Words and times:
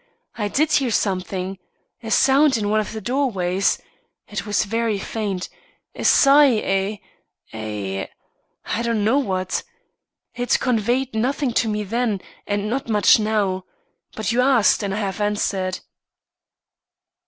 I 0.35 0.47
did 0.47 0.71
hear 0.71 0.89
something 0.89 1.59
a 2.01 2.09
sound 2.09 2.57
in 2.57 2.71
one 2.71 2.79
of 2.79 2.91
the 2.91 3.01
doorways. 3.01 3.79
It 4.27 4.47
was 4.47 4.63
very 4.65 4.97
faint 4.97 5.47
a 5.93 6.03
sigh 6.03 6.45
a 6.65 6.99
a 7.53 8.09
I 8.65 8.81
don't 8.81 9.03
know 9.03 9.19
what. 9.19 9.61
It 10.33 10.59
conveyed 10.59 11.13
nothing 11.13 11.53
to 11.53 11.67
me 11.69 11.83
then, 11.83 12.19
and 12.47 12.67
not 12.67 12.89
much 12.89 13.19
now. 13.19 13.65
But 14.15 14.31
you 14.31 14.41
asked, 14.41 14.81
and 14.81 14.91
I 14.95 14.97
have 14.97 15.21
answered." 15.21 15.81